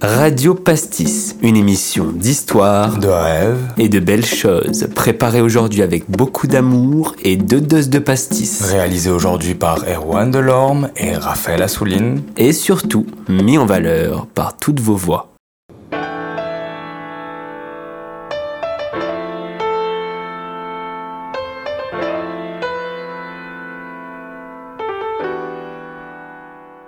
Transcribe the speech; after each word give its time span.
Radio 0.00 0.54
Pastis, 0.54 1.34
une 1.42 1.56
émission 1.56 2.12
d'histoire, 2.12 2.98
de 2.98 3.08
rêve 3.08 3.58
et 3.78 3.88
de 3.88 3.98
belles 3.98 4.24
choses, 4.24 4.86
préparée 4.94 5.40
aujourd'hui 5.40 5.82
avec 5.82 6.08
beaucoup 6.08 6.46
d'amour 6.46 7.16
et 7.24 7.34
deux 7.34 7.60
doses 7.60 7.90
de 7.90 7.98
pastis. 7.98 8.62
Réalisée 8.62 9.10
aujourd'hui 9.10 9.56
par 9.56 9.78
Erwan 9.88 10.30
Delorme 10.30 10.90
et 10.96 11.16
Raphaël 11.16 11.62
Assouline. 11.62 12.22
Et 12.36 12.52
surtout, 12.52 13.06
mis 13.28 13.58
en 13.58 13.66
valeur 13.66 14.26
par 14.26 14.56
toutes 14.56 14.78
vos 14.78 14.94
voix. 14.94 15.27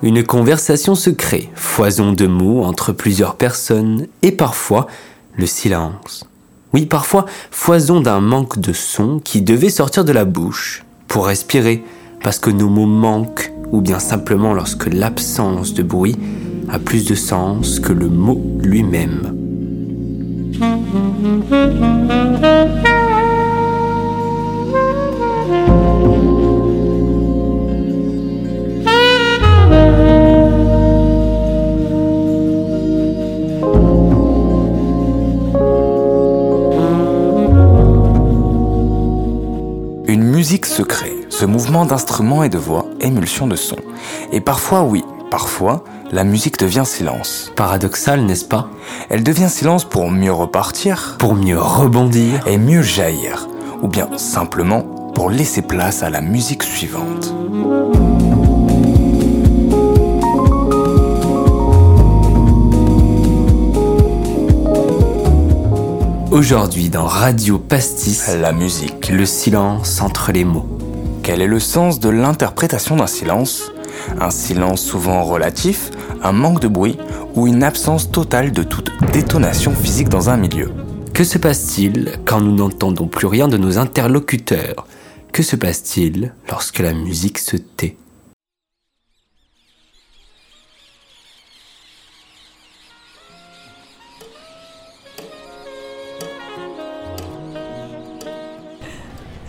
Une 0.03 0.25
conversation 0.25 0.95
se 0.95 1.11
crée, 1.11 1.51
foison 1.55 2.13
de 2.13 2.27
mots 2.27 2.65
entre 2.65 2.93
plusieurs 2.93 3.37
personnes 3.37 4.07
et 4.23 4.33
parfois 4.33 4.87
le 5.37 5.45
silence. 5.45 6.25
Oui, 6.73 6.87
parfois 6.87 7.27
foison 7.51 8.01
d'un 8.01 8.21
manque 8.21 8.59
de 8.59 8.73
son 8.73 9.21
qui 9.23 9.43
devait 9.43 9.69
sortir 9.69 10.07
de 10.07 10.13
la 10.13 10.25
bouche 10.25 10.85
pour 11.07 11.27
respirer 11.27 11.85
parce 12.23 12.39
que 12.39 12.49
nos 12.49 12.71
mots 12.71 12.87
manquent 12.87 13.53
ou 13.73 13.83
bien 13.83 13.99
simplement 13.99 14.55
lorsque 14.55 14.87
l'absence 14.87 15.75
de 15.75 15.83
bruit 15.83 16.17
a 16.71 16.79
plus 16.79 17.05
de 17.05 17.15
sens 17.15 17.79
que 17.79 17.93
le 17.93 18.09
mot 18.09 18.41
lui-même. 18.63 19.37
Musique 40.51 40.67
se 40.67 40.83
crée, 40.83 41.17
ce 41.29 41.45
mouvement 41.45 41.87
d'instruments 41.87 42.43
et 42.43 42.49
de 42.49 42.59
voix, 42.59 42.87
émulsion 43.01 43.47
de 43.47 43.55
son. 43.55 43.77
Et 44.33 44.41
parfois, 44.41 44.83
oui, 44.83 45.05
parfois, 45.31 45.85
la 46.11 46.25
musique 46.25 46.59
devient 46.59 46.83
silence. 46.85 47.53
Paradoxal, 47.55 48.23
n'est-ce 48.25 48.47
pas? 48.47 48.69
Elle 49.11 49.23
devient 49.23 49.49
silence 49.49 49.85
pour 49.85 50.11
mieux 50.11 50.33
repartir, 50.33 51.15
pour 51.21 51.37
mieux 51.37 51.57
rebondir 51.57 52.49
et 52.49 52.59
mieux 52.59 52.83
jaillir, 52.83 53.47
ou 53.81 53.87
bien 53.87 54.09
simplement 54.19 54.83
pour 55.15 55.31
laisser 55.31 55.63
place 55.63 56.03
à 56.03 56.11
la 56.11 56.21
musique 56.21 56.65
suivante. 56.65 57.33
Aujourd'hui 66.31 66.91
dans 66.91 67.07
Radio 67.07 67.59
Pastis, 67.59 68.29
la 68.41 68.53
musique, 68.53 69.09
le 69.09 69.27
silence 69.27 70.01
entre 70.01 70.31
les 70.31 70.45
mots. 70.45 70.79
Quel 71.25 71.43
est 71.43 71.49
le 71.49 71.59
sens 71.59 71.99
de 71.99 72.09
l'interprétation 72.09 72.95
d'un 72.95 73.09
silence? 73.09 73.73
Un 74.21 74.31
silence 74.31 74.81
souvent 74.81 75.25
relatif, 75.25 75.91
un 76.23 76.31
manque 76.31 76.61
de 76.61 76.69
bruit 76.69 76.99
ou 77.35 77.49
une 77.49 77.65
absence 77.65 78.13
totale 78.13 78.53
de 78.53 78.63
toute 78.63 78.93
détonation 79.13 79.75
physique 79.75 80.09
dans 80.09 80.31
un 80.31 80.37
milieu. 80.37 80.71
Que 81.13 81.25
se 81.25 81.37
passe-t-il 81.37 82.13
quand 82.25 82.41
nous 82.41 82.55
n'entendons 82.55 83.09
plus 83.09 83.27
rien 83.27 83.49
de 83.49 83.57
nos 83.57 83.79
interlocuteurs? 83.79 84.87
Que 85.33 85.43
se 85.43 85.57
passe-t-il 85.57 86.33
lorsque 86.49 86.79
la 86.79 86.93
musique 86.93 87.39
se 87.39 87.57
tait? 87.57 87.97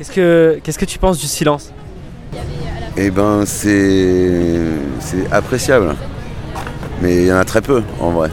Qu'est-ce 0.02 0.14
que, 0.14 0.60
qu'est-ce 0.64 0.80
que 0.80 0.86
tu 0.86 0.98
penses 0.98 1.20
du 1.20 1.28
silence? 1.28 1.72
Eh 2.98 3.12
ben, 3.12 3.44
c'est, 3.46 4.58
c'est 5.00 5.32
appréciable. 5.32 5.94
Mais 7.04 7.18
il 7.18 7.28
y 7.28 7.32
en 7.32 7.36
a 7.36 7.46
très 7.46 7.62
peu, 7.62 7.84
en 8.00 8.10
vrai. 8.10 8.32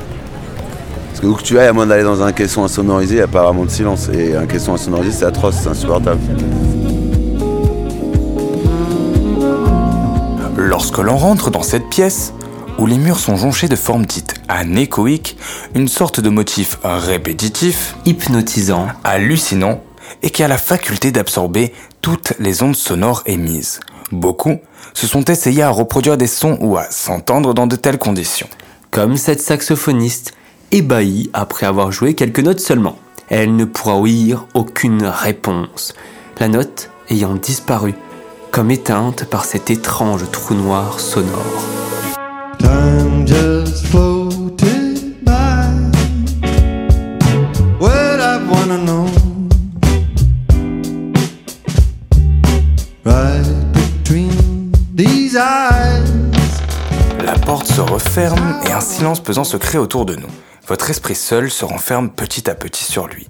Parce 1.10 1.20
que 1.20 1.26
où 1.26 1.34
que 1.34 1.42
tu 1.42 1.58
ailles, 1.58 1.66
à 1.66 1.74
moins 1.74 1.84
d'aller 1.84 2.04
dans 2.04 2.22
un 2.22 2.32
caisson 2.32 2.64
insonorisé, 2.64 3.16
il 3.16 3.18
n'y 3.18 3.22
a 3.22 3.26
pas 3.26 3.42
vraiment 3.44 3.66
de 3.66 3.70
silence. 3.70 4.08
Et 4.08 4.34
un 4.34 4.46
caisson 4.46 4.72
insonorisé, 4.72 5.12
c'est 5.12 5.26
atroce, 5.26 5.56
c'est 5.56 5.68
insupportable. 5.68 6.20
Lorsque 10.56 10.96
l'on 10.96 11.18
rentre 11.18 11.50
dans 11.50 11.62
cette 11.62 11.90
pièce, 11.90 12.32
où 12.78 12.86
les 12.86 12.96
murs 12.96 13.18
sont 13.18 13.36
jonchés 13.36 13.68
de 13.68 13.76
formes 13.76 14.06
dites 14.06 14.36
anéchoïques, 14.48 15.36
une 15.74 15.88
sorte 15.88 16.18
de 16.18 16.30
motif 16.30 16.78
répétitif, 16.82 17.94
hypnotisant, 18.06 18.86
hallucinant, 19.04 19.82
et 20.22 20.30
qui 20.30 20.42
a 20.42 20.48
la 20.48 20.58
faculté 20.58 21.10
d'absorber 21.12 21.72
toutes 22.02 22.34
les 22.38 22.62
ondes 22.62 22.76
sonores 22.76 23.22
émises. 23.26 23.80
Beaucoup 24.10 24.58
se 24.94 25.06
sont 25.06 25.24
essayés 25.24 25.62
à 25.62 25.70
reproduire 25.70 26.16
des 26.16 26.26
sons 26.26 26.58
ou 26.60 26.76
à 26.76 26.90
s'entendre 26.90 27.54
dans 27.54 27.66
de 27.66 27.76
telles 27.76 27.98
conditions. 27.98 28.48
Comme 28.90 29.16
cette 29.16 29.40
saxophoniste, 29.40 30.32
ébahie 30.72 31.30
après 31.32 31.66
avoir 31.66 31.92
joué 31.92 32.14
quelques 32.14 32.40
notes 32.40 32.60
seulement. 32.60 32.98
Elle 33.28 33.56
ne 33.56 33.64
pourra 33.64 33.98
ouïr 33.98 34.46
aucune 34.54 35.04
réponse, 35.04 35.94
la 36.40 36.48
note 36.48 36.90
ayant 37.10 37.34
disparu, 37.34 37.94
comme 38.50 38.70
éteinte 38.70 39.24
par 39.24 39.44
cet 39.44 39.70
étrange 39.70 40.30
trou 40.30 40.54
noir 40.54 40.98
sonore. 41.00 41.64
La 57.24 57.34
porte 57.38 57.66
se 57.66 57.80
referme 57.80 58.60
et 58.66 58.72
un 58.72 58.80
silence 58.80 59.20
pesant 59.20 59.44
se 59.44 59.56
crée 59.56 59.78
autour 59.78 60.06
de 60.06 60.14
nous. 60.14 60.28
Votre 60.66 60.90
esprit 60.90 61.14
seul 61.14 61.50
se 61.50 61.64
renferme 61.64 62.10
petit 62.10 62.48
à 62.48 62.54
petit 62.54 62.84
sur 62.84 63.06
lui. 63.06 63.28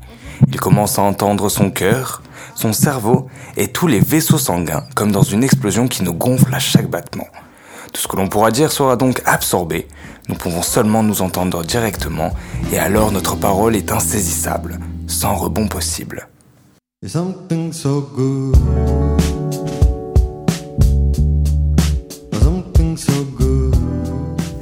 Il 0.49 0.61
commence 0.61 0.99
à 0.99 1.03
entendre 1.03 1.49
son 1.49 1.71
cœur, 1.71 2.23
son 2.55 2.73
cerveau 2.73 3.29
et 3.57 3.69
tous 3.69 3.87
les 3.87 4.01
vaisseaux 4.01 4.39
sanguins 4.39 4.85
comme 4.95 5.13
dans 5.13 5.23
une 5.23 5.45
explosion 5.45 5.89
qui 5.89 6.03
nous 6.03 6.15
gonfle 6.15 6.55
à 6.55 6.59
chaque 6.59 6.89
battement. 6.89 7.29
Tout 7.93 8.01
ce 8.01 8.09
que 8.09 8.17
l'on 8.17 8.29
pourra 8.29 8.51
dire 8.51 8.71
sera 8.71 8.97
donc 8.97 9.23
absorbé. 9.25 9.89
Nous 10.29 10.35
pouvons 10.35 10.63
seulement 10.63 11.03
nous 11.03 11.23
entendre 11.23 11.65
directement 11.65 12.33
et 12.73 12.79
alors 12.79 13.13
notre 13.13 13.37
parole 13.37 13.77
est 13.77 13.93
insaisissable, 13.93 14.79
sans 15.07 15.35
rebond 15.35 15.69
possible. 15.69 16.29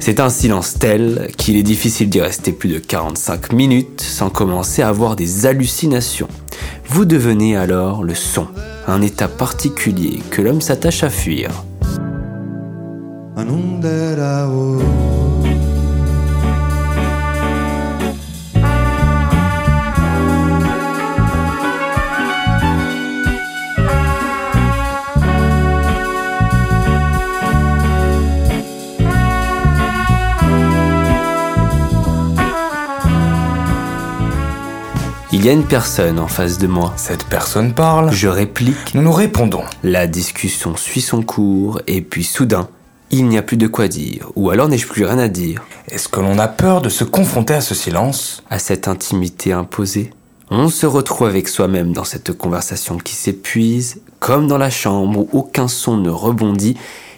C'est 0.09 0.21
un 0.21 0.29
silence 0.29 0.79
tel 0.79 1.33
qu'il 1.35 1.57
est 1.57 1.63
difficile 1.63 2.09
d'y 2.09 2.21
rester 2.21 2.53
plus 2.53 2.69
de 2.69 2.79
45 2.79 3.51
minutes 3.51 3.99
sans 3.99 4.29
commencer 4.29 4.81
à 4.81 4.87
avoir 4.87 5.17
des 5.17 5.45
hallucinations. 5.45 6.29
Vous 6.87 7.03
devenez 7.03 7.57
alors 7.57 8.05
le 8.05 8.15
son, 8.15 8.47
un 8.87 9.01
état 9.01 9.27
particulier 9.27 10.21
que 10.31 10.41
l'homme 10.41 10.61
s'attache 10.61 11.03
à 11.03 11.09
fuir. 11.09 11.51
Il 35.39 35.45
y 35.45 35.49
a 35.49 35.53
une 35.53 35.67
personne 35.67 36.17
en 36.17 36.27
face 36.27 36.57
de 36.57 36.65
moi. 36.65 36.93
Cette 36.97 37.25
personne 37.25 37.75
parle. 37.75 38.11
Je 38.11 38.27
réplique. 38.27 38.95
Nous 38.95 39.03
nous 39.03 39.11
répondons. 39.11 39.61
La 39.83 40.07
discussion 40.07 40.75
suit 40.75 40.99
son 40.99 41.21
cours 41.21 41.79
et 41.85 42.01
puis 42.01 42.23
soudain, 42.23 42.69
il 43.11 43.27
n'y 43.27 43.37
a 43.37 43.43
plus 43.43 43.55
de 43.55 43.67
quoi 43.67 43.87
dire. 43.87 44.31
Ou 44.35 44.49
alors 44.49 44.67
n'ai-je 44.67 44.87
plus 44.87 45.05
rien 45.05 45.19
à 45.19 45.27
dire. 45.27 45.63
Est-ce 45.89 46.07
que 46.07 46.21
l'on 46.21 46.39
a 46.39 46.47
peur 46.47 46.81
de 46.81 46.89
se 46.89 47.03
confronter 47.03 47.53
à 47.53 47.61
ce 47.61 47.75
silence? 47.75 48.41
À 48.49 48.57
cette 48.57 48.87
intimité 48.87 49.53
imposée 49.53 50.09
On 50.49 50.69
se 50.69 50.87
retrouve 50.87 51.27
avec 51.27 51.49
soi-même 51.49 51.93
dans 51.93 52.03
cette 52.03 52.35
conversation 52.35 52.97
qui 52.97 53.13
s'épuise, 53.13 54.01
comme 54.19 54.47
dans 54.47 54.57
la 54.57 54.71
chambre 54.71 55.19
où 55.19 55.29
aucun 55.33 55.67
son 55.67 55.97
ne 55.97 56.09
rebondit, 56.09 56.77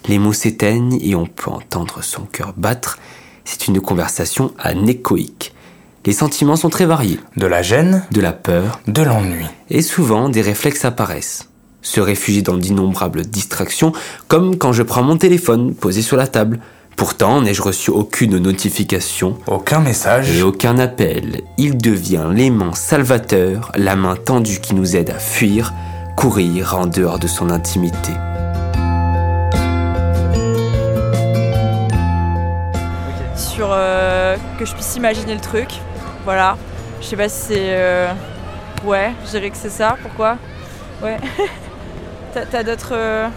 les 0.09 0.19
mots 0.19 0.33
s'éteignent 0.33 0.99
et 1.01 1.15
on 1.15 1.25
peut 1.25 1.51
entendre 1.51 2.03
son 2.03 2.23
cœur 2.23 2.53
battre. 2.57 2.99
C'est 3.45 3.69
une 3.69 3.79
conversation 3.79 4.51
anéchoïque. 4.59 5.53
Les 6.05 6.13
sentiments 6.13 6.55
sont 6.55 6.69
très 6.69 6.85
variés. 6.85 7.19
De 7.35 7.45
la 7.45 7.61
gêne, 7.61 8.03
de 8.11 8.21
la 8.21 8.31
peur, 8.33 8.79
de 8.87 9.01
l'ennui. 9.01 9.45
Et 9.69 9.81
souvent, 9.81 10.29
des 10.29 10.41
réflexes 10.41 10.85
apparaissent. 10.85 11.49
Se 11.81 11.99
réfugier 11.99 12.41
dans 12.41 12.57
d'innombrables 12.57 13.25
distractions, 13.25 13.93
comme 14.27 14.57
quand 14.57 14.73
je 14.73 14.83
prends 14.83 15.03
mon 15.03 15.17
téléphone 15.17 15.73
posé 15.75 16.01
sur 16.01 16.17
la 16.17 16.27
table, 16.27 16.59
Pourtant, 16.95 17.41
n'ai-je 17.41 17.61
reçu 17.61 17.91
aucune 17.91 18.39
notification, 18.39 19.37
Aucun 19.47 19.79
message. 19.79 20.35
et 20.37 20.41
aucun 20.43 20.77
appel. 20.77 21.43
Il 21.57 21.77
devient 21.77 22.25
l'aimant 22.33 22.73
salvateur, 22.73 23.71
la 23.77 23.95
main 23.95 24.17
tendue 24.17 24.59
qui 24.59 24.75
nous 24.75 24.97
aide 24.97 25.09
à 25.09 25.17
fuir, 25.17 25.73
courir 26.17 26.75
en 26.77 26.87
dehors 26.87 27.17
de 27.17 27.27
son 27.27 27.51
intimité. 27.51 28.11
sur 33.35 33.69
euh, 33.71 34.35
que 34.57 34.65
je 34.65 34.73
puisse 34.73 34.95
imaginer 34.95 35.33
le 35.33 35.41
truc. 35.41 35.67
Voilà. 36.29 36.57
Je 37.01 37.07
sais 37.07 37.15
pas 37.15 37.27
si 37.27 37.39
c'est. 37.47 37.55
euh, 37.73 38.11
Ouais, 38.85 39.13
je 39.25 39.31
dirais 39.31 39.49
que 39.49 39.57
c'est 39.57 39.71
ça. 39.71 39.97
Pourquoi? 39.99 40.37
Ouais. 41.01 41.17
T'as- 42.51 42.61
d'autres. 42.61 42.91
euh, 42.91 43.27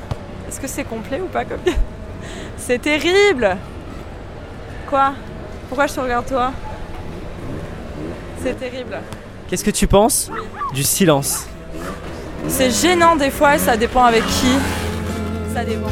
Est-ce 0.47 0.61
que 0.61 0.67
c'est 0.69 0.85
complet 0.85 1.19
ou 1.23 1.27
pas 1.29 1.47
comme. 1.47 1.61
C'est 2.59 2.79
terrible 2.83 3.57
Quoi? 4.91 5.15
Pourquoi 5.69 5.87
je 5.87 5.95
te 5.95 6.01
regarde 6.01 6.27
toi? 6.27 6.53
C'est 8.43 8.59
terrible. 8.61 9.01
Qu'est-ce 9.49 9.65
que 9.65 9.71
tu 9.71 9.87
penses 9.87 10.31
du 10.75 10.83
silence? 10.83 11.47
C'est 12.47 12.71
gênant 12.71 13.17
des 13.17 13.31
fois 13.31 13.55
et 13.55 13.59
ça 13.59 13.75
dépend 13.75 14.05
avec 14.05 14.27
qui. 14.27 14.53
Ça 15.55 15.65
dépend. 15.65 15.89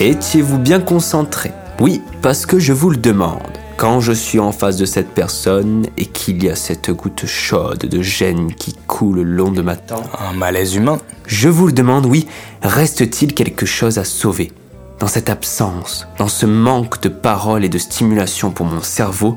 Étiez-vous 0.00 0.58
bien 0.58 0.80
concentré? 0.80 1.52
Oui, 1.80 2.02
parce 2.22 2.46
que 2.46 2.58
je 2.58 2.72
vous 2.72 2.90
le 2.90 2.96
demande. 2.96 3.40
Quand 3.76 4.00
je 4.00 4.12
suis 4.12 4.40
en 4.40 4.52
face 4.52 4.76
de 4.76 4.84
cette 4.84 5.08
personne 5.10 5.86
et 5.96 6.06
qu'il 6.06 6.42
y 6.42 6.48
a 6.48 6.56
cette 6.56 6.90
goutte 6.90 7.26
chaude 7.26 7.80
de 7.80 8.02
gêne 8.02 8.52
qui 8.54 8.74
coule 8.86 9.16
le 9.16 9.22
long 9.24 9.50
de 9.52 9.62
ma 9.62 9.76
tempe, 9.76 10.08
Un 10.20 10.34
malaise 10.36 10.74
humain. 10.74 10.98
je 11.26 11.48
vous 11.48 11.66
le 11.66 11.72
demande, 11.72 12.06
oui, 12.06 12.26
reste-t-il 12.62 13.34
quelque 13.34 13.66
chose 13.66 13.98
à 13.98 14.04
sauver? 14.04 14.52
Dans 14.98 15.06
cette 15.06 15.30
absence, 15.30 16.08
dans 16.18 16.26
ce 16.28 16.44
manque 16.46 17.00
de 17.02 17.08
paroles 17.08 17.64
et 17.64 17.68
de 17.68 17.78
stimulation 17.78 18.50
pour 18.50 18.66
mon 18.66 18.82
cerveau, 18.82 19.36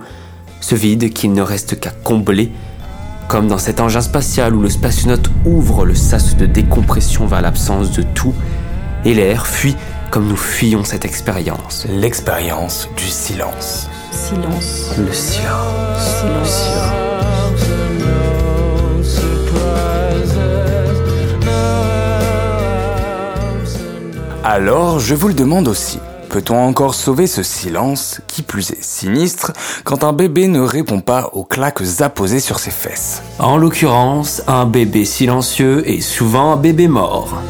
ce 0.59 0.73
vide 0.73 1.11
qu'il 1.13 1.33
ne 1.33 1.41
reste 1.43 1.79
qu'à 1.79 1.91
combler, 1.91 2.51
comme 3.27 3.47
dans 3.47 3.59
cet 3.59 3.79
engin 3.79 4.01
spatial 4.01 4.55
où 4.55 4.61
le 4.61 4.69
spationaute 4.69 5.29
ouvre 5.45 5.85
le 5.85 5.93
sas 5.95 6.35
de 6.35 6.47
décompression 6.47 7.27
vers 7.27 7.41
l'absence 7.43 7.91
de 7.91 8.01
tout, 8.01 8.33
et 9.05 9.13
l'air 9.13 9.47
fuit 9.47 9.75
comme 10.09 10.27
nous 10.27 10.35
fuyons 10.35 10.83
cette 10.83 11.05
expérience. 11.05 11.85
L'expérience 11.89 12.89
du 12.97 13.07
silence. 13.07 13.87
Silence. 14.11 14.91
Le 14.97 15.13
silence. 15.13 16.23
Le 16.23 16.45
silence. 16.45 17.11
Alors, 24.43 24.99
je 24.99 25.15
vous 25.15 25.29
le 25.29 25.33
demande 25.33 25.67
aussi. 25.67 25.99
Peut-on 26.29 26.57
encore 26.57 26.95
sauver 26.95 27.27
ce 27.27 27.43
silence, 27.43 28.21
qui 28.27 28.41
plus 28.41 28.71
est 28.71 28.83
sinistre, 28.83 29.53
quand 29.83 30.03
un 30.03 30.13
bébé 30.13 30.47
ne 30.47 30.61
répond 30.61 30.99
pas 30.99 31.29
aux 31.33 31.43
claques 31.43 31.83
apposées 31.99 32.39
sur 32.39 32.59
ses 32.59 32.71
fesses? 32.71 33.21
En 33.37 33.57
l'occurrence, 33.57 34.41
un 34.47 34.65
bébé 34.65 35.05
silencieux 35.05 35.87
est 35.87 36.01
souvent 36.01 36.53
un 36.53 36.57
bébé 36.57 36.87
mort. 36.87 37.41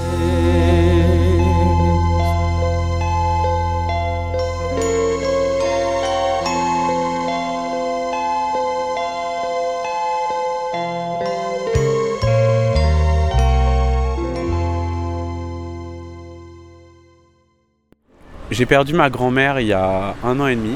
J'ai 18.52 18.66
perdu 18.66 18.94
ma 18.94 19.10
grand-mère 19.10 19.62
il 19.62 19.68
y 19.68 19.74
a 19.74 20.14
un 20.24 20.40
an 20.42 20.48
et 20.48 20.56
demi. 20.56 20.76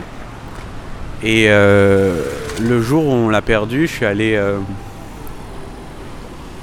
Et 1.24 1.46
euh, 1.50 2.22
le 2.62 2.82
jour 2.82 3.06
où 3.06 3.12
on 3.12 3.30
l'a 3.30 3.42
perdue, 3.42 3.88
je 3.88 3.92
suis 3.92 4.06
allé, 4.06 4.36
euh, 4.36 4.60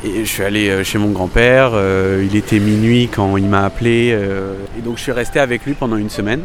je 0.05 0.25
suis 0.25 0.43
allé 0.43 0.71
euh, 0.71 0.85
chez 0.85 0.97
mon 0.97 1.11
grand-père. 1.11 1.73
il 2.23 2.35
était 2.35 2.59
minuit 2.59 3.11
quand 3.15 3.37
il 3.37 3.47
m'a 3.47 3.65
appelé. 3.65 4.19
et 4.79 4.81
donc 4.81 4.97
je 4.97 5.03
suis 5.03 5.13
resté 5.13 5.39
avec 5.39 5.67
lui 5.67 5.75
pendant 5.75 5.97
une 5.97 6.11
semaine. 6.11 6.43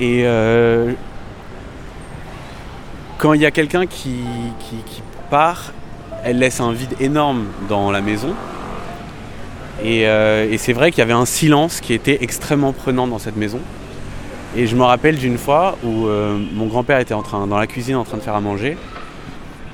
Et 0.00 0.22
euh, 0.24 0.92
quand 3.18 3.32
il 3.32 3.40
y 3.40 3.46
a 3.46 3.50
quelqu'un 3.50 3.86
qui, 3.86 4.20
qui 4.60 5.02
part, 5.30 5.72
elle 6.24 6.38
laisse 6.38 6.60
un 6.60 6.72
vide 6.72 6.94
énorme 7.00 7.46
dans 7.68 7.90
la 7.90 8.00
maison. 8.00 8.34
Et, 9.82 10.08
euh, 10.08 10.50
et 10.50 10.58
c'est 10.58 10.72
vrai 10.72 10.90
qu'il 10.90 10.98
y 10.98 11.02
avait 11.02 11.12
un 11.12 11.26
silence 11.26 11.80
qui 11.80 11.94
était 11.94 12.18
extrêmement 12.20 12.72
prenant 12.72 13.06
dans 13.06 13.18
cette 13.18 13.36
maison. 13.36 13.60
Et 14.56 14.66
je 14.66 14.74
me 14.74 14.82
rappelle 14.82 15.16
d'une 15.16 15.38
fois 15.38 15.78
où 15.84 16.06
euh, 16.06 16.38
mon 16.54 16.66
grand-père 16.66 16.98
était 16.98 17.14
en 17.14 17.22
train, 17.22 17.46
dans 17.46 17.58
la 17.58 17.66
cuisine 17.66 17.96
en 17.96 18.04
train 18.04 18.16
de 18.16 18.22
faire 18.22 18.34
à 18.34 18.40
manger. 18.40 18.76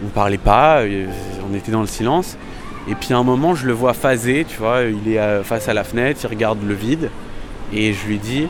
On 0.02 0.06
ne 0.06 0.10
parlait 0.10 0.36
pas, 0.36 0.80
euh, 0.80 1.06
on 1.50 1.54
était 1.54 1.72
dans 1.72 1.80
le 1.80 1.86
silence. 1.86 2.36
Et 2.88 2.94
puis 2.94 3.14
à 3.14 3.18
un 3.18 3.22
moment, 3.22 3.54
je 3.54 3.66
le 3.66 3.72
vois 3.72 3.94
phaser, 3.94 4.44
tu 4.46 4.58
vois, 4.58 4.82
il 4.82 5.10
est 5.10 5.42
face 5.42 5.68
à 5.68 5.74
la 5.74 5.84
fenêtre, 5.84 6.20
il 6.22 6.26
regarde 6.26 6.58
le 6.62 6.74
vide. 6.74 7.10
Et 7.72 7.94
je 7.94 8.06
lui 8.06 8.18
dis, 8.18 8.46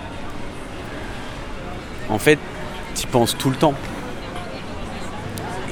en 2.09 2.19
fait, 2.19 2.39
tu 2.97 3.06
penses 3.06 3.37
tout 3.39 3.51
le 3.51 3.55
temps. 3.55 3.75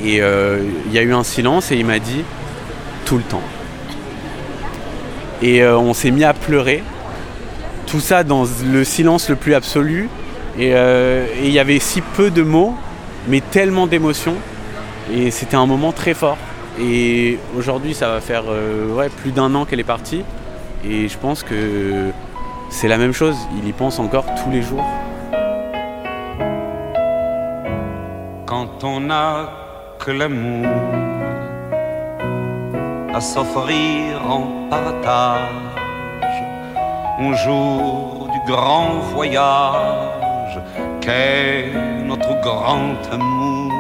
Et 0.05 0.19
il 0.19 0.93
y 0.93 0.99
a 0.99 1.03
eu 1.03 1.13
un 1.13 1.25
silence 1.25 1.73
et 1.73 1.77
il 1.77 1.87
m'a 1.87 1.99
dit, 1.99 2.23
tout 3.05 3.17
le 3.17 3.25
temps. 3.25 3.43
Et 5.43 5.63
euh, 5.63 5.77
on 5.77 5.93
s'est 5.93 6.11
mis 6.11 6.25
à 6.25 6.33
pleurer. 6.33 6.83
Tout 7.87 8.01
ça 8.01 8.25
dans 8.25 8.45
le 8.65 8.85
silence 8.85 9.29
le 9.29 9.37
plus 9.37 9.55
absolu. 9.55 10.09
Et 10.59 10.75
euh, 10.75 11.27
et 11.43 11.47
il 11.47 11.53
y 11.53 11.59
avait 11.59 11.79
si 11.79 12.01
peu 12.01 12.31
de 12.31 12.43
mots, 12.43 12.75
mais 13.29 13.41
tellement 13.41 13.87
d'émotions. 13.87 14.37
Et 15.13 15.31
c'était 15.31 15.57
un 15.57 15.67
moment 15.67 15.93
très 15.93 16.15
fort. 16.15 16.39
Et 16.81 17.39
aujourd'hui, 17.57 17.93
ça 17.93 18.09
va 18.09 18.21
faire 18.21 18.45
euh, 18.49 19.09
plus 19.23 19.33
d'un 19.33 19.55
an 19.55 19.65
qu'elle 19.65 19.81
est 19.81 19.85
partie. 19.85 20.23
Et 20.85 21.09
je 21.09 21.19
pense 21.19 21.43
que 21.43 22.11
c'est 22.71 22.89
la 22.89 22.99
même 22.99 23.13
chose. 23.13 23.37
Il 23.59 23.69
y 23.69 23.73
pense 23.73 23.99
encore 23.99 24.25
tous 24.43 24.51
les 24.51 24.63
jours. 24.63 24.85
quand 28.53 28.85
on 28.85 29.01
n'a 29.01 29.49
que 29.99 30.11
l'amour 30.11 30.69
à 33.15 33.21
s'offrir 33.21 34.25
en 34.27 34.69
partage 34.71 35.43
un 37.19 37.35
jour 37.35 38.29
du 38.33 38.51
grand 38.51 39.01
voyage 39.15 40.59
qu'est 41.01 41.71
notre 42.07 42.41
grand 42.41 42.95
amour 43.11 43.73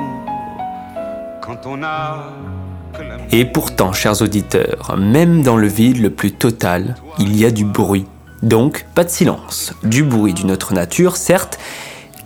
Et 3.30 3.44
pourtant, 3.44 3.92
chers 3.92 4.20
auditeurs, 4.20 4.96
même 4.98 5.42
dans 5.42 5.56
le 5.56 5.66
vide 5.66 6.00
le 6.00 6.10
plus 6.10 6.32
total, 6.32 6.96
il 7.18 7.36
y 7.36 7.44
a 7.44 7.50
du 7.50 7.64
bruit. 7.64 8.06
Donc, 8.42 8.86
pas 8.94 9.04
de 9.04 9.08
silence. 9.08 9.72
Du 9.82 10.02
bruit 10.02 10.34
d'une 10.34 10.50
autre 10.50 10.74
nature, 10.74 11.16
certes, 11.16 11.58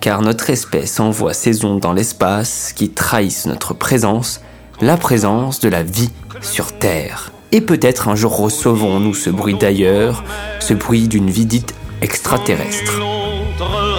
car 0.00 0.22
notre 0.22 0.50
espèce 0.50 0.98
envoie 0.98 1.34
ses 1.34 1.64
ondes 1.64 1.80
dans 1.80 1.92
l'espace 1.92 2.72
qui 2.75 2.90
trahissent 2.90 3.46
notre 3.46 3.75
présence, 3.75 4.40
la 4.80 4.97
présence 4.97 5.61
de 5.61 5.68
la 5.68 5.83
vie 5.83 6.11
sur 6.40 6.73
Terre. 6.73 7.33
Et 7.52 7.61
peut-être 7.61 8.09
un 8.09 8.14
jour 8.14 8.37
recevrons-nous 8.37 9.14
ce 9.14 9.30
bruit 9.30 9.54
d'ailleurs, 9.54 10.25
ce 10.61 10.75
bruit 10.75 11.09
d'une 11.09 11.30
vie 11.30 11.47
dite 11.47 11.75
extraterrestre. 12.02 12.92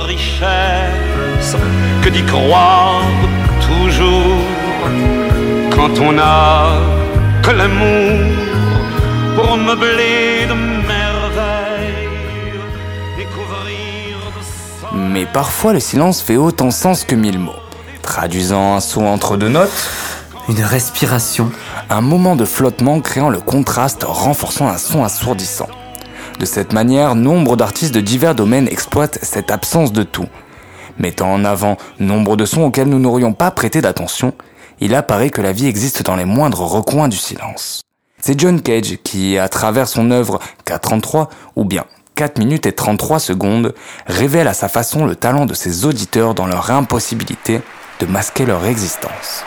Richesse 0.05 1.55
que 2.03 2.09
d'y 2.09 2.23
croire 2.23 3.01
toujours 3.59 4.37
quand 5.71 5.99
on 5.99 6.17
a 6.17 6.79
que 7.43 7.51
l'amour 7.51 8.19
pour 9.35 9.57
meubler 9.57 10.45
de 10.47 10.53
merveilles, 10.87 11.93
de. 13.17 14.97
Mais 14.97 15.25
parfois, 15.25 15.73
le 15.73 15.79
silence 15.79 16.21
fait 16.21 16.37
autant 16.37 16.71
sens 16.71 17.03
que 17.03 17.15
mille 17.15 17.39
mots. 17.39 17.51
Traduisant 18.01 18.75
un 18.75 18.79
son 18.79 19.05
entre 19.05 19.37
deux 19.37 19.49
notes, 19.49 19.89
Une 20.49 20.63
respiration, 20.63 21.51
un 21.89 21.99
moment 21.99 22.37
de 22.37 22.45
flottement 22.45 23.01
créant 23.01 23.29
le 23.29 23.41
contraste, 23.41 24.05
renforçant 24.07 24.69
un 24.69 24.77
son 24.77 25.03
assourdissant. 25.03 25.67
De 26.39 26.45
cette 26.45 26.71
manière, 26.71 27.15
nombre 27.15 27.57
d'artistes 27.57 27.93
de 27.93 27.99
divers 27.99 28.33
domaines 28.33 28.69
exploitent 28.69 29.19
cette 29.21 29.51
absence 29.51 29.91
de 29.91 30.03
tout. 30.03 30.27
Mettant 30.99 31.33
en 31.33 31.43
avant 31.43 31.75
nombre 31.99 32.37
de 32.37 32.45
sons 32.45 32.63
auxquels 32.63 32.87
nous 32.87 32.99
n'aurions 32.99 33.33
pas 33.33 33.51
prêté 33.51 33.81
d'attention, 33.81 34.33
il 34.79 34.95
apparaît 34.95 35.31
que 35.31 35.41
la 35.41 35.51
vie 35.51 35.67
existe 35.67 36.03
dans 36.03 36.15
les 36.15 36.23
moindres 36.23 36.61
recoins 36.61 37.09
du 37.09 37.17
silence. 37.17 37.81
C'est 38.21 38.39
John 38.39 38.61
Cage 38.61 38.99
qui, 39.03 39.37
à 39.37 39.49
travers 39.49 39.89
son 39.89 40.11
œuvre 40.11 40.39
433 40.63 41.29
ou 41.57 41.65
bien 41.65 41.83
4 42.15 42.39
minutes 42.39 42.65
et 42.67 42.71
33 42.71 43.19
secondes, 43.19 43.75
révèle 44.05 44.47
à 44.47 44.53
sa 44.53 44.69
façon 44.69 45.05
le 45.05 45.17
talent 45.17 45.45
de 45.45 45.53
ses 45.53 45.83
auditeurs 45.83 46.35
dans 46.35 46.47
leur 46.47 46.71
impossibilité 46.71 47.59
de 47.99 48.05
masquer 48.05 48.45
leur 48.45 48.65
existence. 48.65 49.43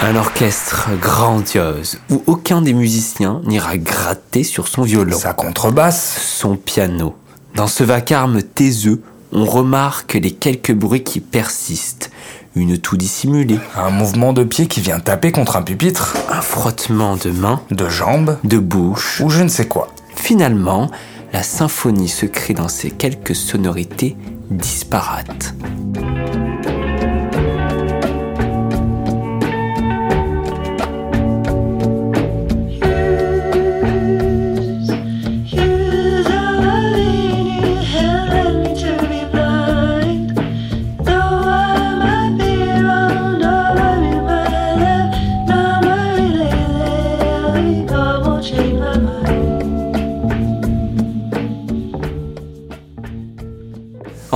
Un 0.00 0.14
orchestre 0.16 0.90
grandiose 1.00 1.98
où 2.10 2.22
aucun 2.26 2.62
des 2.62 2.72
musiciens 2.72 3.40
n'ira 3.44 3.76
gratter 3.76 4.44
sur 4.44 4.68
son 4.68 4.82
violon, 4.82 5.18
Sa 5.18 5.32
contrebasse. 5.32 6.18
son 6.38 6.56
piano. 6.56 7.16
Dans 7.56 7.66
ce 7.66 7.82
vacarme 7.82 8.42
taiseux, 8.42 9.02
on 9.32 9.44
remarque 9.44 10.14
les 10.14 10.30
quelques 10.30 10.72
bruits 10.72 11.02
qui 11.02 11.20
persistent. 11.20 12.10
Une 12.54 12.78
toux 12.78 12.96
dissimulée, 12.96 13.58
Un 13.76 13.90
mouvement 13.90 14.32
de 14.32 14.44
pied 14.44 14.66
qui 14.66 14.80
vient 14.80 15.00
taper 15.00 15.32
contre 15.32 15.56
un 15.56 15.62
pupitre. 15.62 16.16
un 16.30 16.40
frottement 16.40 17.16
de 17.16 17.30
mains, 17.30 17.60
De 17.70 17.88
jambes. 17.88 18.38
de 18.44 18.58
bouches. 18.58 19.20
Ou 19.20 19.30
je 19.30 19.42
ne 19.42 19.48
sais 19.48 19.66
quoi. 19.68 19.88
Finalement, 20.14 20.90
la 21.32 21.42
symphonie 21.42 22.08
se 22.08 22.26
crée 22.26 22.54
dans 22.54 22.68
ces 22.68 22.90
quelques 22.90 23.34
sonorités 23.36 24.16
disparates. 24.50 25.54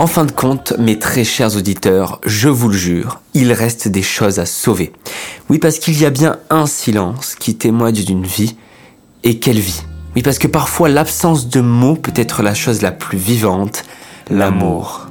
En 0.03 0.09
fin 0.09 0.25
de 0.25 0.33
compte, 0.33 0.73
mes 0.81 0.99
très 0.99 1.23
chers 1.23 1.57
auditeurs, 1.57 2.21
je 2.27 2.49
vous 2.49 2.69
le 2.69 2.77
jure, 2.77 3.21
il 3.35 3.53
reste 3.53 3.87
des 3.87 4.03
choses 4.03 4.41
à 4.41 4.47
sauver. 4.47 4.93
Oui, 5.49 5.61
parce 5.61 5.79
qu'il 5.79 5.97
y 5.97 6.05
a 6.05 6.11
bien 6.11 6.39
un 6.51 6.67
silence 6.67 7.37
qui 7.37 7.55
témoigne 7.55 8.03
d'une 8.03 8.27
vie, 8.27 8.57
et 9.23 9.39
quelle 9.39 9.61
vie? 9.61 9.85
Oui, 10.17 10.23
parce 10.23 10.41
que 10.41 10.49
parfois 10.49 10.89
l'absence 10.89 11.49
de 11.49 11.61
mots 11.61 11.95
peut 11.95 12.13
être 12.17 12.43
la 12.43 12.53
chose 12.53 12.83
la 12.83 12.91
plus 12.91 13.17
vivante, 13.17 13.85
l'amour. 14.29 15.07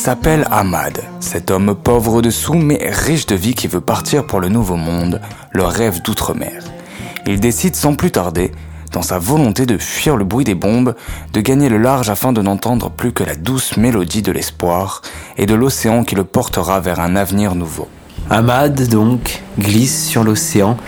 S'appelle 0.00 0.46
Ahmad, 0.50 1.02
cet 1.20 1.50
homme 1.50 1.74
pauvre 1.74 2.22
de 2.22 2.30
sous 2.30 2.54
mais 2.54 2.90
riche 2.90 3.26
de 3.26 3.34
vie 3.34 3.52
qui 3.52 3.66
veut 3.66 3.82
partir 3.82 4.26
pour 4.26 4.40
le 4.40 4.48
nouveau 4.48 4.76
monde, 4.76 5.20
le 5.52 5.62
rêve 5.62 6.00
d'outre-mer. 6.00 6.64
Il 7.26 7.38
décide 7.38 7.76
sans 7.76 7.94
plus 7.94 8.10
tarder, 8.10 8.50
dans 8.92 9.02
sa 9.02 9.18
volonté 9.18 9.66
de 9.66 9.76
fuir 9.76 10.16
le 10.16 10.24
bruit 10.24 10.46
des 10.46 10.54
bombes, 10.54 10.94
de 11.34 11.40
gagner 11.42 11.68
le 11.68 11.76
large 11.76 12.08
afin 12.08 12.32
de 12.32 12.40
n'entendre 12.40 12.90
plus 12.90 13.12
que 13.12 13.24
la 13.24 13.34
douce 13.34 13.76
mélodie 13.76 14.22
de 14.22 14.32
l'espoir 14.32 15.02
et 15.36 15.44
de 15.44 15.54
l'océan 15.54 16.02
qui 16.02 16.14
le 16.14 16.24
portera 16.24 16.80
vers 16.80 16.98
un 16.98 17.14
avenir 17.14 17.54
nouveau. 17.54 17.86
Ahmad, 18.30 18.88
donc, 18.88 19.42
glisse 19.58 20.08
sur 20.08 20.24
l'océan 20.24 20.78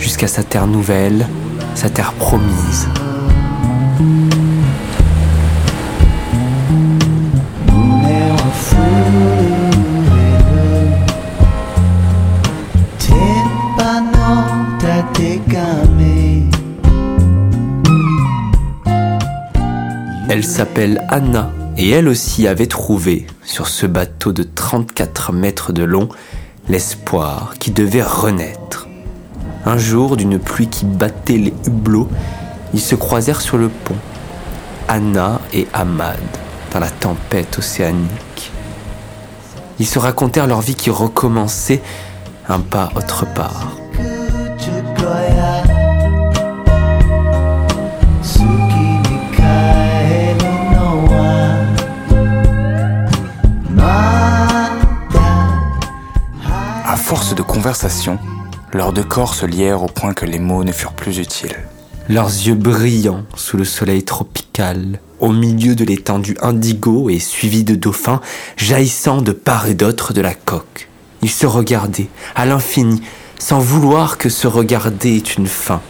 jusqu'à 0.00 0.26
sa 0.26 0.42
terre 0.42 0.66
nouvelle, 0.66 1.28
sa 1.76 1.88
terre 1.88 2.14
promise. 2.14 2.88
S'appelle 20.56 21.04
Anna 21.10 21.50
et 21.76 21.90
elle 21.90 22.08
aussi 22.08 22.48
avait 22.48 22.66
trouvé, 22.66 23.26
sur 23.42 23.68
ce 23.68 23.84
bateau 23.84 24.32
de 24.32 24.42
34 24.42 25.34
mètres 25.34 25.70
de 25.74 25.82
long, 25.82 26.08
l'espoir 26.70 27.56
qui 27.60 27.72
devait 27.72 28.02
renaître. 28.02 28.88
Un 29.66 29.76
jour, 29.76 30.16
d'une 30.16 30.38
pluie 30.38 30.68
qui 30.68 30.86
battait 30.86 31.36
les 31.36 31.52
hublots, 31.66 32.08
ils 32.72 32.80
se 32.80 32.94
croisèrent 32.94 33.42
sur 33.42 33.58
le 33.58 33.68
pont, 33.68 33.98
Anna 34.88 35.42
et 35.52 35.66
Ahmad, 35.74 36.16
dans 36.72 36.80
la 36.80 36.88
tempête 36.88 37.58
océanique. 37.58 38.50
Ils 39.78 39.86
se 39.86 39.98
racontèrent 39.98 40.46
leur 40.46 40.62
vie 40.62 40.74
qui 40.74 40.88
recommençait 40.88 41.82
un 42.48 42.60
pas 42.60 42.88
autre 42.96 43.26
part. 43.26 43.76
Conversation, 57.56 58.18
leurs 58.74 58.92
deux 58.92 59.02
corps 59.02 59.32
se 59.32 59.46
lièrent 59.46 59.82
au 59.82 59.86
point 59.86 60.12
que 60.12 60.26
les 60.26 60.38
mots 60.38 60.62
ne 60.62 60.72
furent 60.72 60.92
plus 60.92 61.16
utiles. 61.16 61.56
leurs 62.10 62.28
yeux 62.28 62.54
brillants 62.54 63.24
sous 63.34 63.56
le 63.56 63.64
soleil 63.64 64.04
tropical, 64.04 65.00
au 65.20 65.32
milieu 65.32 65.74
de 65.74 65.82
l'étendue 65.82 66.36
indigo 66.42 67.08
et 67.08 67.18
suivis 67.18 67.64
de 67.64 67.74
dauphins 67.74 68.20
jaillissant 68.58 69.22
de 69.22 69.32
part 69.32 69.68
et 69.68 69.74
d'autre 69.74 70.12
de 70.12 70.20
la 70.20 70.34
coque. 70.34 70.90
Ils 71.22 71.30
se 71.30 71.46
regardaient 71.46 72.10
à 72.34 72.44
l'infini, 72.44 73.00
sans 73.38 73.58
vouloir 73.58 74.18
que 74.18 74.28
se 74.28 74.46
regarder 74.46 75.16
est 75.16 75.38
une 75.38 75.46
fin, 75.46 75.80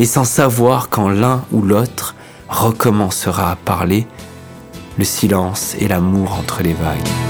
et 0.00 0.06
sans 0.06 0.24
savoir 0.24 0.88
quand 0.88 1.08
l'un 1.08 1.44
ou 1.52 1.62
l'autre 1.62 2.16
recommencera 2.48 3.52
à 3.52 3.54
parler, 3.54 4.08
le 4.98 5.04
silence 5.04 5.76
et 5.78 5.86
l'amour 5.86 6.32
entre 6.32 6.64
les 6.64 6.74
vagues. 6.74 7.29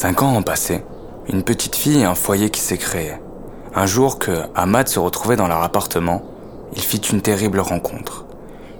Cinq 0.00 0.22
ans 0.22 0.34
ont 0.34 0.42
passé. 0.42 0.82
Une 1.28 1.42
petite 1.42 1.76
fille 1.76 2.00
et 2.00 2.04
un 2.04 2.14
foyer 2.14 2.48
qui 2.48 2.62
s'est 2.62 2.78
créé. 2.78 3.16
Un 3.74 3.84
jour 3.84 4.18
que 4.18 4.44
Ahmad 4.54 4.88
se 4.88 4.98
retrouvait 4.98 5.36
dans 5.36 5.46
leur 5.46 5.62
appartement, 5.62 6.24
il 6.74 6.80
fit 6.80 6.96
une 6.96 7.20
terrible 7.20 7.60
rencontre. 7.60 8.24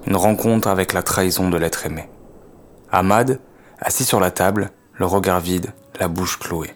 Une 0.06 0.16
rencontre 0.16 0.68
avec 0.68 0.94
la 0.94 1.02
trahison 1.02 1.50
de 1.50 1.58
l'être 1.58 1.84
aimé. 1.84 2.08
Ahmad, 2.90 3.38
assis 3.78 4.06
sur 4.06 4.18
la 4.18 4.30
table, 4.30 4.70
le 4.94 5.04
regard 5.04 5.40
vide, 5.40 5.74
la 6.00 6.08
bouche 6.08 6.38
clouée. 6.38 6.74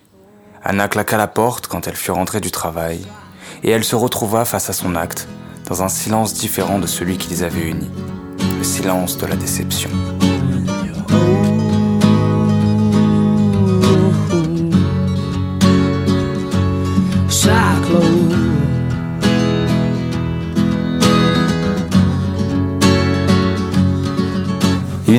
Anna 0.62 0.88
claqua 0.88 1.16
la 1.16 1.26
porte 1.26 1.66
quand 1.66 1.88
elle 1.88 1.96
fut 1.96 2.10
rentrée 2.10 2.42
du 2.42 2.50
travail, 2.50 3.00
et 3.62 3.70
elle 3.70 3.82
se 3.82 3.96
retrouva 3.96 4.44
face 4.44 4.68
à 4.68 4.74
son 4.74 4.94
acte, 4.94 5.26
dans 5.70 5.82
un 5.82 5.88
silence 5.88 6.34
différent 6.34 6.78
de 6.78 6.86
celui 6.86 7.16
qui 7.16 7.30
les 7.30 7.44
avait 7.44 7.66
unis. 7.66 7.90
Le 8.58 8.62
silence 8.62 9.16
de 9.16 9.24
la 9.24 9.36
déception. 9.36 9.88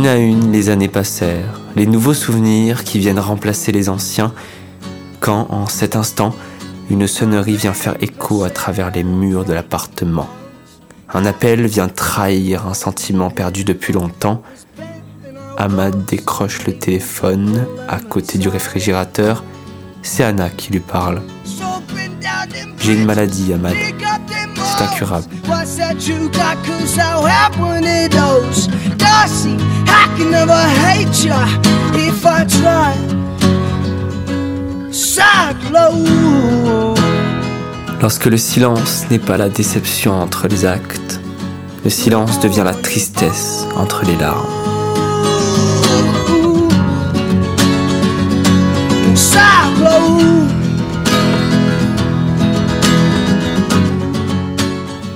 Une 0.06 0.12
à 0.12 0.18
une, 0.18 0.52
les 0.52 0.70
années 0.70 0.88
passèrent, 0.88 1.60
les 1.76 1.88
nouveaux 1.88 2.14
souvenirs 2.14 2.84
qui 2.84 3.00
viennent 3.00 3.18
remplacer 3.18 3.72
les 3.72 3.90
anciens, 3.90 4.34
quand, 5.20 5.48
en 5.50 5.66
cet 5.66 5.96
instant, 5.96 6.36
une 6.92 7.08
sonnerie 7.08 7.56
vient 7.56 7.74
faire 7.74 7.96
écho 8.02 8.44
à 8.44 8.52
travers 8.52 8.92
les 8.92 9.04
murs 9.04 9.46
de 9.46 9.54
l'appartement. 9.54 10.30
Un 11.12 11.26
appel 11.26 11.66
vient 11.66 11.88
trahir 11.88 12.68
un 12.68 12.76
sentiment 12.76 13.32
perdu 13.32 13.64
depuis 13.64 13.94
longtemps. 13.94 14.44
Ahmad 15.58 16.06
décroche 16.06 16.68
le 16.68 16.78
téléphone 16.78 17.66
à 17.88 17.98
côté 17.98 18.38
du 18.38 18.48
réfrigérateur. 18.48 19.44
C'est 20.04 20.24
Anna 20.24 20.52
qui 20.52 20.72
lui 20.72 20.82
parle. 20.82 21.24
J'ai 22.78 22.94
une 22.94 23.06
maladie, 23.06 23.54
Ahmad. 23.54 23.74
C'est 24.54 24.84
incurable. 24.84 25.26
I 29.96 30.08
can 30.18 30.30
never 30.32 30.62
hate 30.82 31.26
if 31.96 32.26
I 32.26 32.46
try. 32.46 33.16
Lorsque 38.02 38.26
le 38.26 38.38
silence 38.38 39.06
n'est 39.10 39.20
pas 39.20 39.38
la 39.38 39.50
déception 39.50 40.14
entre 40.14 40.48
les 40.48 40.66
actes, 40.66 41.20
le 41.84 41.90
silence 41.90 42.40
devient 42.40 42.64
la 42.66 42.74
tristesse 42.74 43.66
entre 43.76 44.04
les 44.06 44.16
larmes. 44.18 44.46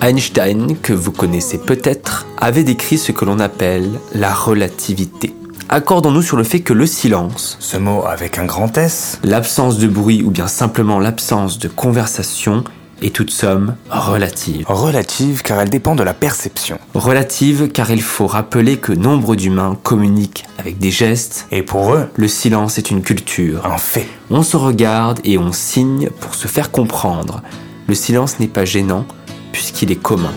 Einstein, 0.02 0.78
que 0.82 0.94
vous 0.94 1.12
connaissez 1.12 1.58
peut-être, 1.58 2.26
avait 2.40 2.64
décrit 2.64 2.98
ce 2.98 3.12
que 3.12 3.26
l'on 3.26 3.40
appelle 3.40 3.90
la 4.16 4.34
relativité. 4.34 5.34
Accordons-nous 5.68 6.22
sur 6.24 6.38
le 6.38 6.44
fait 6.44 6.62
que 6.62 6.74
le 6.74 6.88
silence, 6.88 7.58
Ce 7.60 7.78
mot 7.78 8.04
avec 8.06 8.40
un 8.40 8.46
grand 8.46 8.76
S 8.78 9.20
l'absence 9.24 9.78
de 9.78 9.88
bruit 9.88 10.24
ou 10.24 10.32
bien 10.32 10.48
simplement 10.48 11.00
l'absence 11.00 11.60
de 11.60 11.68
conversation 11.68 12.64
est 13.02 13.14
toute 13.16 13.30
somme 13.30 13.76
relative. 13.92 14.66
relative 14.68 15.42
car 15.44 15.62
elle 15.62 15.70
dépend 15.70 15.96
de 15.96 16.04
la 16.04 16.14
perception. 16.14 16.80
Relative 16.96 17.70
car 17.72 17.92
il 17.92 18.02
faut 18.02 18.26
rappeler 18.28 18.78
que 18.78 18.92
nombre 18.94 19.36
d'humains 19.36 19.78
communiquent 19.84 20.46
avec 20.58 20.80
des 20.80 20.92
gestes. 20.92 21.46
Et 21.52 21.62
pour 21.62 21.94
eux, 21.94 22.10
Le 22.16 22.28
silence 22.28 22.78
est 22.78 22.90
une 22.90 23.02
culture. 23.04 23.66
un 23.66 23.78
fait. 23.78 24.08
On 24.32 24.44
se 24.44 24.58
regarde 24.58 25.20
et 25.24 25.38
on 25.38 25.52
signe 25.54 26.10
pour 26.20 26.34
se 26.36 26.48
faire 26.48 26.72
comprendre. 26.72 27.42
Le 27.88 27.96
silence 27.96 28.40
n'est 28.40 28.48
pas 28.48 28.66
gênant 28.66 29.06
puisqu'il 29.52 29.92
est 29.92 30.02
commun. 30.02 30.34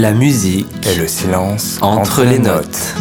La 0.00 0.12
musique 0.12 0.66
Et 0.86 0.94
le 0.94 1.06
silence 1.06 1.76
entre 1.82 2.24
les 2.24 2.38
notes. 2.38 2.94